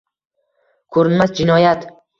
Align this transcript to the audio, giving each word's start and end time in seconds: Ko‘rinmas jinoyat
Ko‘rinmas 0.97 1.37
jinoyat 1.43 1.91